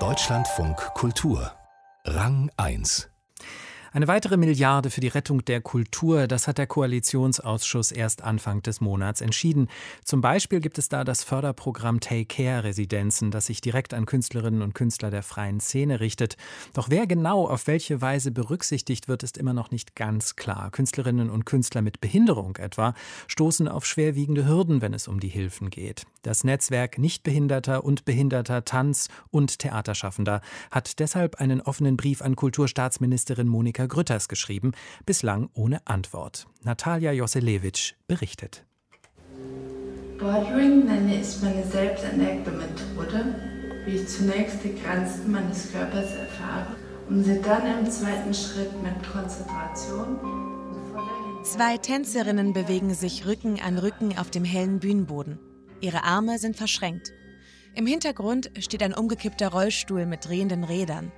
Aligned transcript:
Deutschlandfunk 0.00 0.76
Kultur. 0.94 1.52
Rang 2.04 2.50
1 2.56 3.13
eine 3.94 4.08
weitere 4.08 4.36
Milliarde 4.36 4.90
für 4.90 5.00
die 5.00 5.06
Rettung 5.06 5.44
der 5.44 5.60
Kultur, 5.60 6.26
das 6.26 6.48
hat 6.48 6.58
der 6.58 6.66
Koalitionsausschuss 6.66 7.92
erst 7.92 8.24
Anfang 8.24 8.60
des 8.60 8.80
Monats 8.80 9.20
entschieden. 9.20 9.68
Zum 10.02 10.20
Beispiel 10.20 10.58
gibt 10.58 10.78
es 10.78 10.88
da 10.88 11.04
das 11.04 11.22
Förderprogramm 11.22 12.00
Take 12.00 12.24
Care 12.24 12.64
Residenzen, 12.64 13.30
das 13.30 13.46
sich 13.46 13.60
direkt 13.60 13.94
an 13.94 14.04
Künstlerinnen 14.04 14.62
und 14.62 14.74
Künstler 14.74 15.12
der 15.12 15.22
freien 15.22 15.60
Szene 15.60 16.00
richtet. 16.00 16.36
Doch 16.72 16.90
wer 16.90 17.06
genau 17.06 17.46
auf 17.46 17.68
welche 17.68 18.00
Weise 18.02 18.32
berücksichtigt 18.32 19.06
wird, 19.06 19.22
ist 19.22 19.38
immer 19.38 19.52
noch 19.52 19.70
nicht 19.70 19.94
ganz 19.94 20.34
klar. 20.34 20.72
Künstlerinnen 20.72 21.30
und 21.30 21.46
Künstler 21.46 21.80
mit 21.80 22.00
Behinderung 22.00 22.56
etwa 22.56 22.94
stoßen 23.28 23.68
auf 23.68 23.86
schwerwiegende 23.86 24.44
Hürden, 24.44 24.82
wenn 24.82 24.92
es 24.92 25.06
um 25.06 25.20
die 25.20 25.28
Hilfen 25.28 25.70
geht. 25.70 26.02
Das 26.22 26.42
Netzwerk 26.42 26.98
Nichtbehinderter 26.98 27.84
und 27.84 28.04
Behinderter 28.04 28.64
Tanz- 28.64 29.08
und 29.30 29.60
Theaterschaffender 29.60 30.40
hat 30.72 30.98
deshalb 30.98 31.36
einen 31.36 31.60
offenen 31.60 31.96
Brief 31.96 32.22
an 32.22 32.34
Kulturstaatsministerin 32.34 33.46
Monika 33.46 33.83
Monika 33.84 33.86
Grütters 33.86 34.28
geschrieben, 34.28 34.72
bislang 35.06 35.50
ohne 35.54 35.86
Antwort. 35.86 36.46
Natalia 36.62 37.12
Joselewitsch 37.12 37.94
berichtet. 38.06 38.64
Bordering 40.18 40.86
nenne 40.86 41.20
ich 41.20 41.42
meine 41.42 41.64
selbst 41.64 42.04
entdeckte 42.04 42.50
Methode, 42.50 43.34
wie 43.84 43.96
ich 43.96 44.08
zunächst 44.08 44.58
die 44.64 44.74
Grenzen 44.80 45.32
meines 45.32 45.70
Körpers 45.72 46.10
erfahre, 46.12 46.76
um 47.08 47.22
sie 47.22 47.40
dann 47.42 47.80
im 47.80 47.90
zweiten 47.90 48.32
Schritt 48.32 48.72
mit 48.82 48.94
Konzentration 49.12 50.18
Zwei 51.42 51.76
Tänzerinnen 51.76 52.54
bewegen 52.54 52.94
sich 52.94 53.26
Rücken 53.26 53.60
an 53.60 53.76
Rücken 53.76 54.16
auf 54.16 54.30
dem 54.30 54.44
hellen 54.44 54.80
Bühnenboden. 54.80 55.38
Ihre 55.82 56.02
Arme 56.04 56.38
sind 56.38 56.56
verschränkt. 56.56 57.12
Im 57.74 57.86
Hintergrund 57.86 58.50
steht 58.60 58.82
ein 58.82 58.94
umgekippter 58.94 59.48
Rollstuhl 59.48 60.06
mit 60.06 60.26
drehenden 60.26 60.64
Rädern. 60.64 61.12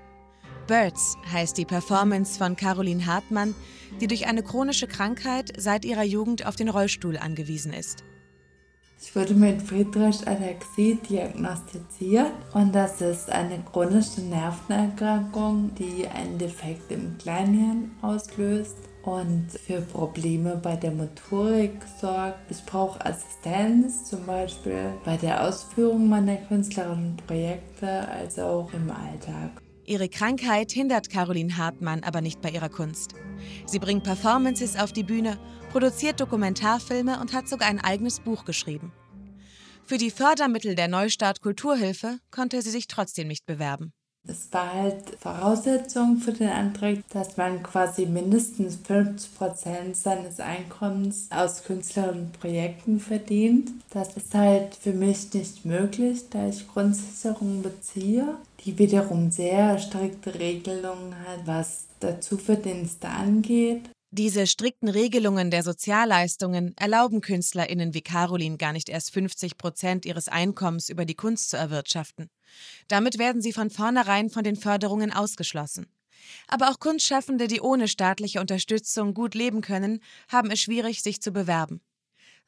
Birds 0.66 1.16
heißt 1.32 1.56
die 1.58 1.64
Performance 1.64 2.38
von 2.38 2.56
Caroline 2.56 3.06
Hartmann, 3.06 3.54
die 4.00 4.06
durch 4.06 4.26
eine 4.26 4.42
chronische 4.42 4.86
Krankheit 4.86 5.52
seit 5.56 5.84
ihrer 5.84 6.02
Jugend 6.02 6.46
auf 6.46 6.56
den 6.56 6.68
Rollstuhl 6.68 7.16
angewiesen 7.16 7.72
ist. 7.72 8.04
Ich 9.00 9.14
wurde 9.14 9.34
mit 9.34 9.62
Friedreich-Ataxie 9.62 10.98
diagnostiziert 11.08 12.32
und 12.54 12.74
das 12.74 13.00
ist 13.00 13.30
eine 13.30 13.62
chronische 13.70 14.22
Nervenerkrankung, 14.22 15.74
die 15.74 16.08
einen 16.08 16.38
Defekt 16.38 16.90
im 16.90 17.16
Kleinhirn 17.18 17.90
auslöst 18.02 18.76
und 19.02 19.46
für 19.52 19.80
Probleme 19.82 20.56
bei 20.56 20.76
der 20.76 20.90
Motorik 20.90 21.76
sorgt. 22.00 22.50
Ich 22.50 22.64
brauche 22.64 23.04
Assistenz, 23.04 24.08
zum 24.08 24.26
Beispiel 24.26 24.94
bei 25.04 25.16
der 25.16 25.46
Ausführung 25.46 26.08
meiner 26.08 26.36
künstlerischen 26.36 27.16
Projekte, 27.26 28.08
als 28.08 28.38
auch 28.38 28.72
im 28.72 28.90
Alltag. 28.90 29.65
Ihre 29.86 30.08
Krankheit 30.08 30.72
hindert 30.72 31.10
Caroline 31.10 31.56
Hartmann 31.56 32.02
aber 32.02 32.20
nicht 32.20 32.40
bei 32.40 32.50
ihrer 32.50 32.68
Kunst. 32.68 33.14
Sie 33.66 33.78
bringt 33.78 34.02
Performances 34.02 34.76
auf 34.76 34.92
die 34.92 35.04
Bühne, 35.04 35.38
produziert 35.70 36.20
Dokumentarfilme 36.20 37.20
und 37.20 37.32
hat 37.32 37.48
sogar 37.48 37.68
ein 37.68 37.80
eigenes 37.80 38.20
Buch 38.20 38.44
geschrieben. 38.44 38.92
Für 39.84 39.98
die 39.98 40.10
Fördermittel 40.10 40.74
der 40.74 40.88
Neustart 40.88 41.40
Kulturhilfe 41.40 42.18
konnte 42.32 42.60
sie 42.62 42.70
sich 42.70 42.88
trotzdem 42.88 43.28
nicht 43.28 43.46
bewerben. 43.46 43.92
Es 44.28 44.48
war 44.52 44.72
halt 44.72 45.16
Voraussetzung 45.20 46.18
für 46.18 46.32
den 46.32 46.48
Antrag, 46.48 46.98
dass 47.10 47.36
man 47.36 47.62
quasi 47.62 48.06
mindestens 48.06 48.76
50 48.76 49.34
Prozent 49.36 49.96
seines 49.96 50.40
Einkommens 50.40 51.28
aus 51.30 51.64
künstlerischen 51.64 52.32
Projekten 52.32 52.98
verdient. 52.98 53.70
Das 53.90 54.16
ist 54.16 54.34
halt 54.34 54.74
für 54.74 54.92
mich 54.92 55.32
nicht 55.32 55.64
möglich, 55.64 56.24
da 56.30 56.48
ich 56.48 56.66
Grundsicherung 56.68 57.62
beziehe, 57.62 58.26
die 58.64 58.78
wiederum 58.78 59.30
sehr 59.30 59.78
strikte 59.78 60.34
Regelungen 60.34 61.14
hat, 61.26 61.46
was 61.46 61.86
Dazuverdienste 62.00 63.08
angeht. 63.08 63.88
Diese 64.10 64.46
strikten 64.46 64.88
Regelungen 64.88 65.50
der 65.50 65.64
Sozialleistungen 65.64 66.76
erlauben 66.76 67.20
KünstlerInnen 67.20 67.92
wie 67.92 68.02
Caroline 68.02 68.56
gar 68.56 68.72
nicht 68.72 68.88
erst 68.88 69.12
50 69.12 69.58
Prozent 69.58 70.06
ihres 70.06 70.28
Einkommens 70.28 70.88
über 70.88 71.04
die 71.04 71.16
Kunst 71.16 71.50
zu 71.50 71.56
erwirtschaften. 71.56 72.30
Damit 72.86 73.18
werden 73.18 73.42
sie 73.42 73.52
von 73.52 73.68
vornherein 73.68 74.30
von 74.30 74.44
den 74.44 74.56
Förderungen 74.56 75.12
ausgeschlossen. 75.12 75.86
Aber 76.46 76.70
auch 76.70 76.78
Kunstschaffende, 76.78 77.48
die 77.48 77.60
ohne 77.60 77.88
staatliche 77.88 78.40
Unterstützung 78.40 79.12
gut 79.12 79.34
leben 79.34 79.60
können, 79.60 80.00
haben 80.28 80.50
es 80.50 80.60
schwierig, 80.60 81.02
sich 81.02 81.20
zu 81.20 81.32
bewerben. 81.32 81.80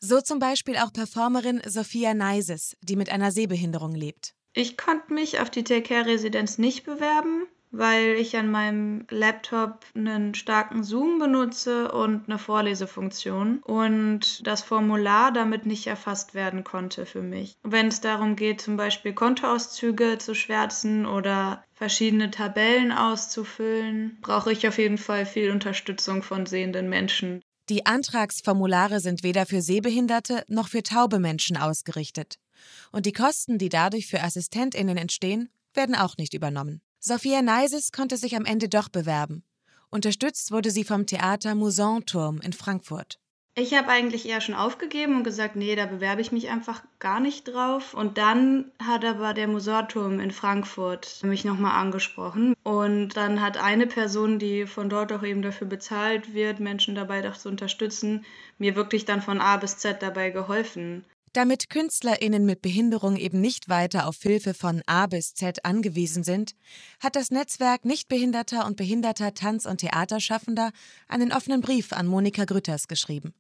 So 0.01 0.21
zum 0.21 0.39
Beispiel 0.39 0.77
auch 0.77 0.93
Performerin 0.93 1.61
Sophia 1.67 2.15
Neises, 2.15 2.77
die 2.83 2.97
mit 2.97 3.11
einer 3.11 3.33
Sehbehinderung 3.33 3.95
lebt. 3.95 4.35
Ich 4.53 4.77
konnte 4.77 5.13
mich 5.13 5.41
auf 5.41 5.51
die 5.51 5.65
Take-Care-Residenz 5.65 6.59
nicht 6.59 6.85
bewerben, 6.85 7.47
weil 7.71 8.15
ich 8.15 8.37
an 8.37 8.51
meinem 8.51 9.07
Laptop 9.11 9.85
einen 9.95 10.35
starken 10.35 10.83
Zoom 10.83 11.19
benutze 11.19 11.93
und 11.93 12.29
eine 12.29 12.39
Vorlesefunktion 12.39 13.59
und 13.59 14.47
das 14.47 14.63
Formular 14.63 15.33
damit 15.33 15.67
nicht 15.67 15.87
erfasst 15.87 16.35
werden 16.35 16.65
konnte 16.65 17.07
für 17.07 17.23
mich. 17.23 17.57
Wenn 17.63 17.89
es 17.89 18.01
darum 18.01 18.37
geht, 18.37 18.61
zum 18.61 18.77
Beispiel 18.77 19.13
Kontoauszüge 19.13 20.19
zu 20.19 20.35
schwärzen 20.35 21.07
oder 21.07 21.65
verschiedene 21.75 22.31
Tabellen 22.31 22.93
auszufüllen, 22.93 24.19
brauche 24.21 24.53
ich 24.53 24.67
auf 24.67 24.79
jeden 24.79 24.99
Fall 24.99 25.27
viel 25.27 25.51
Unterstützung 25.51 26.23
von 26.23 26.47
sehenden 26.47 26.89
Menschen. 26.89 27.43
Die 27.69 27.85
Antragsformulare 27.85 29.01
sind 29.01 29.23
weder 29.23 29.45
für 29.45 29.61
Sehbehinderte 29.61 30.43
noch 30.49 30.69
für 30.69 30.83
taube 30.83 31.19
Menschen 31.19 31.59
ausgerichtet. 31.59 32.39
Und 32.93 33.05
die 33.05 33.13
Kosten, 33.13 33.59
die 33.59 33.69
dadurch 33.69 34.07
für 34.07 34.23
Assistentinnen 34.23 34.97
entstehen, 34.97 35.51
werden 35.75 35.95
auch 35.95 36.17
nicht 36.17 36.33
übernommen. 36.33 36.81
Sophia 37.01 37.43
Neises 37.43 37.93
konnte 37.93 38.17
sich 38.17 38.35
am 38.35 38.45
Ende 38.45 38.69
doch 38.69 38.89
bewerben. 38.89 39.45
Unterstützt 39.89 40.51
wurde 40.51 40.71
sie 40.71 40.85
vom 40.85 41.07
Theater 41.07 41.55
Musanturm 41.55 42.41
in 42.41 42.53
Frankfurt. 42.53 43.21
Ich 43.55 43.75
habe 43.75 43.89
eigentlich 43.89 44.29
eher 44.29 44.41
schon 44.41 44.55
aufgegeben 44.55 45.17
und 45.17 45.25
gesagt, 45.25 45.57
nee, 45.57 45.75
da 45.75 45.87
bewerbe 45.87 46.21
ich 46.21 46.31
mich 46.31 46.49
einfach 46.49 46.83
gar 47.01 47.19
nicht 47.19 47.49
drauf. 47.49 47.95
Und 47.95 48.17
dann 48.17 48.71
hat 48.81 49.05
aber 49.05 49.35
der 49.35 49.49
Musorturm 49.49 50.21
in 50.21 50.31
Frankfurt 50.31 51.25
mich 51.25 51.45
nochmal 51.45 51.81
angesprochen. 51.81 52.55
Und 52.63 53.17
dann 53.17 53.41
hat 53.41 53.57
eine 53.57 53.89
Person, 53.89 54.39
die 54.39 54.67
von 54.67 54.89
dort 54.89 55.13
auch 55.13 55.25
eben 55.25 55.43
dafür 55.43 55.67
bezahlt 55.67 56.35
wird, 56.35 56.61
Menschen 56.61 56.95
dabei 56.95 57.21
doch 57.21 57.37
zu 57.37 57.49
unterstützen, 57.49 58.25
mir 58.59 58.77
wirklich 58.77 59.05
dann 59.05 59.23
von 59.23 59.41
A 59.41 59.57
bis 59.57 59.79
Z 59.79 60.03
dabei 60.03 60.31
geholfen. 60.31 61.05
Damit 61.39 61.71
KünstlerInnen 61.71 62.47
mit 62.47 62.63
Behinderung 62.63 63.15
eben 63.15 63.41
nicht 63.41 63.69
weiter 63.69 64.09
auf 64.09 64.21
Hilfe 64.21 64.55
von 64.55 64.83
A 64.87 65.07
bis 65.07 65.35
Z 65.35 65.65
angewiesen 65.65 66.25
sind, 66.25 66.57
hat 66.99 67.15
das 67.15 67.31
Netzwerk 67.31 67.85
Nichtbehinderter 67.85 68.67
und 68.67 68.77
behinderter 68.77 69.35
Tanz- 69.35 69.65
und 69.65 69.79
Theaterschaffender 69.79 70.73
einen 71.07 71.33
offenen 71.33 71.61
Brief 71.61 71.93
an 71.93 72.09
Monika 72.09 72.45
Grütters 72.45 72.89
geschrieben. 72.89 73.35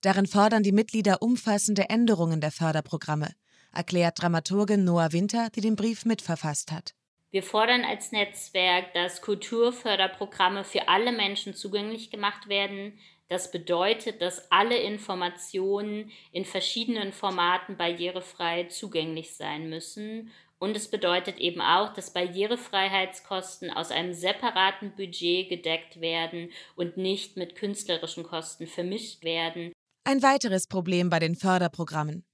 Darin 0.00 0.26
fordern 0.26 0.64
die 0.64 0.72
Mitglieder 0.72 1.22
umfassende 1.22 1.88
Änderungen 1.88 2.40
der 2.40 2.50
Förderprogramme, 2.50 3.30
erklärt 3.72 4.20
Dramaturgin 4.20 4.82
Noah 4.82 5.12
Winter, 5.12 5.50
die 5.54 5.60
den 5.60 5.76
Brief 5.76 6.04
mitverfasst 6.04 6.72
hat. 6.72 6.96
Wir 7.30 7.44
fordern 7.44 7.84
als 7.84 8.10
Netzwerk, 8.10 8.92
dass 8.92 9.20
Kulturförderprogramme 9.20 10.64
für 10.64 10.88
alle 10.88 11.12
Menschen 11.12 11.54
zugänglich 11.54 12.10
gemacht 12.10 12.48
werden, 12.48 12.98
das 13.28 13.50
bedeutet, 13.50 14.20
dass 14.20 14.50
alle 14.50 14.76
Informationen 14.76 16.10
in 16.32 16.44
verschiedenen 16.44 17.12
Formaten 17.12 17.76
barrierefrei 17.76 18.64
zugänglich 18.64 19.34
sein 19.34 19.70
müssen. 19.70 20.30
Und 20.58 20.76
es 20.76 20.88
bedeutet 20.88 21.38
eben 21.38 21.60
auch, 21.60 21.92
dass 21.92 22.12
Barrierefreiheitskosten 22.12 23.70
aus 23.70 23.90
einem 23.90 24.12
separaten 24.12 24.94
Budget 24.94 25.48
gedeckt 25.48 26.00
werden 26.00 26.50
und 26.76 26.96
nicht 26.96 27.36
mit 27.36 27.54
künstlerischen 27.56 28.24
Kosten 28.24 28.66
vermischt 28.66 29.24
werden. 29.24 29.72
Ein 30.04 30.22
weiteres 30.22 30.66
Problem 30.66 31.10
bei 31.10 31.18
den 31.18 31.34
Förderprogrammen. 31.34 32.24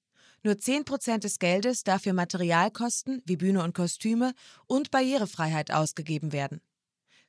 Nur 0.43 0.59
10 0.59 0.85
Prozent 0.85 1.25
des 1.25 1.39
Geldes 1.39 1.85
darf 1.85 2.03
für 2.03 2.13
Materialkosten 2.13 3.23
wie 3.27 3.37
Bühne 3.37 3.63
und 3.63 3.75
Kostüme 3.75 4.33
und 4.67 4.91
Barrierefreiheit 4.91 5.71
ausgegeben 5.71 6.33
werden. 6.33 6.61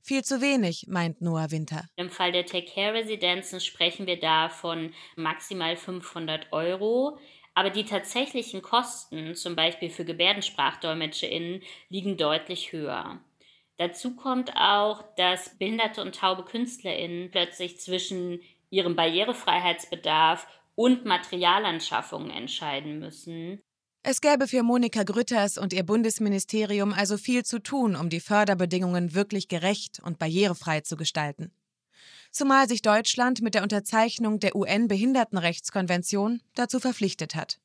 Viel 0.03 0.23
zu 0.23 0.41
wenig, 0.41 0.87
meint 0.87 1.21
Noah 1.21 1.51
Winter. 1.51 1.85
Im 1.95 2.09
Fall 2.09 2.31
der 2.31 2.45
Take-Care-Residenzen 2.45 3.59
sprechen 3.59 4.07
wir 4.07 4.19
da 4.19 4.49
von 4.49 4.93
maximal 5.15 5.77
500 5.77 6.51
Euro. 6.51 7.17
Aber 7.53 7.69
die 7.69 7.85
tatsächlichen 7.85 8.61
Kosten, 8.61 9.35
zum 9.35 9.55
Beispiel 9.55 9.89
für 9.89 10.05
GebärdensprachdolmetscherInnen, 10.05 11.61
liegen 11.89 12.17
deutlich 12.17 12.71
höher. 12.71 13.19
Dazu 13.77 14.15
kommt 14.15 14.55
auch, 14.55 15.03
dass 15.15 15.57
behinderte 15.57 16.01
und 16.01 16.15
taube 16.15 16.45
KünstlerInnen 16.45 17.31
plötzlich 17.31 17.79
zwischen 17.79 18.41
ihrem 18.69 18.95
Barrierefreiheitsbedarf 18.95 20.47
und 20.75 21.05
Materialanschaffungen 21.05 22.31
entscheiden 22.31 22.99
müssen. 22.99 23.61
Es 24.03 24.19
gäbe 24.19 24.47
für 24.47 24.63
Monika 24.63 25.03
Grütters 25.03 25.59
und 25.59 25.73
ihr 25.73 25.83
Bundesministerium 25.83 26.91
also 26.91 27.17
viel 27.17 27.45
zu 27.45 27.59
tun, 27.59 27.95
um 27.95 28.09
die 28.09 28.19
Förderbedingungen 28.19 29.13
wirklich 29.13 29.47
gerecht 29.47 29.99
und 30.03 30.17
barrierefrei 30.17 30.81
zu 30.81 30.97
gestalten. 30.97 31.51
Zumal 32.31 32.67
sich 32.67 32.81
Deutschland 32.81 33.43
mit 33.43 33.53
der 33.53 33.61
Unterzeichnung 33.61 34.39
der 34.39 34.55
UN-Behindertenrechtskonvention 34.55 36.41
dazu 36.55 36.79
verpflichtet 36.79 37.35
hat. 37.35 37.59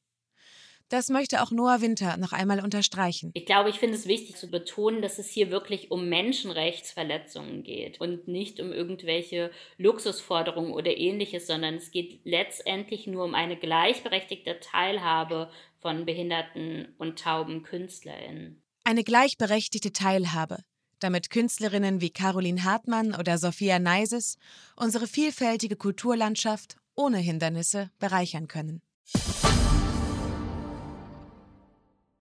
Das 0.88 1.08
möchte 1.08 1.42
auch 1.42 1.50
Noah 1.50 1.80
Winter 1.80 2.16
noch 2.16 2.32
einmal 2.32 2.60
unterstreichen. 2.60 3.32
Ich 3.34 3.44
glaube, 3.44 3.70
ich 3.70 3.80
finde 3.80 3.96
es 3.96 4.06
wichtig 4.06 4.36
zu 4.36 4.48
betonen, 4.48 5.02
dass 5.02 5.18
es 5.18 5.28
hier 5.28 5.50
wirklich 5.50 5.90
um 5.90 6.08
Menschenrechtsverletzungen 6.08 7.64
geht 7.64 8.00
und 8.00 8.28
nicht 8.28 8.60
um 8.60 8.72
irgendwelche 8.72 9.50
Luxusforderungen 9.78 10.72
oder 10.72 10.96
ähnliches, 10.96 11.48
sondern 11.48 11.74
es 11.74 11.90
geht 11.90 12.20
letztendlich 12.22 13.08
nur 13.08 13.24
um 13.24 13.34
eine 13.34 13.56
gleichberechtigte 13.56 14.60
Teilhabe 14.60 15.50
von 15.80 16.06
behinderten 16.06 16.94
und 16.98 17.18
tauben 17.18 17.64
KünstlerInnen. 17.64 18.62
Eine 18.84 19.02
gleichberechtigte 19.02 19.92
Teilhabe, 19.92 20.58
damit 21.00 21.30
Künstlerinnen 21.30 22.00
wie 22.00 22.10
Caroline 22.10 22.62
Hartmann 22.62 23.12
oder 23.12 23.38
Sophia 23.38 23.80
Neises 23.80 24.38
unsere 24.76 25.08
vielfältige 25.08 25.74
Kulturlandschaft 25.74 26.76
ohne 26.94 27.18
Hindernisse 27.18 27.90
bereichern 27.98 28.46
können. 28.46 28.82